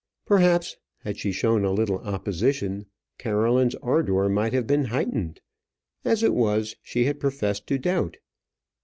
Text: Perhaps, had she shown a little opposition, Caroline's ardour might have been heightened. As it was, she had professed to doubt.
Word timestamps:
Perhaps, 0.25 0.77
had 1.03 1.19
she 1.19 1.31
shown 1.31 1.63
a 1.63 1.69
little 1.71 1.99
opposition, 1.99 2.87
Caroline's 3.19 3.75
ardour 3.83 4.29
might 4.29 4.51
have 4.51 4.65
been 4.65 4.85
heightened. 4.85 5.41
As 6.03 6.23
it 6.23 6.33
was, 6.33 6.75
she 6.81 7.05
had 7.05 7.19
professed 7.19 7.67
to 7.67 7.77
doubt. 7.77 8.17